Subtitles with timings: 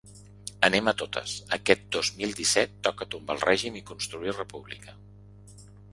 [0.67, 4.99] Anem a totes, aquest dos mil disset toca tombar el règim i construir república.